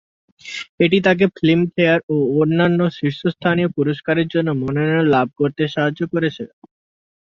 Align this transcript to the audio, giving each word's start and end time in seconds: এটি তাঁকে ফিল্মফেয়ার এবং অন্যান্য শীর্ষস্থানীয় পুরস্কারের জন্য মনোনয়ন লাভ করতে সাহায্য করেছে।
এটি 0.79 0.97
তাঁকে 1.05 1.25
ফিল্মফেয়ার 1.35 1.99
এবং 2.05 2.21
অন্যান্য 2.39 2.79
শীর্ষস্থানীয় 2.97 3.69
পুরস্কারের 3.77 4.27
জন্য 4.33 4.49
মনোনয়ন 4.61 5.05
লাভ 5.15 5.27
করতে 5.39 5.63
সাহায্য 5.73 6.01
করেছে। 6.13 6.43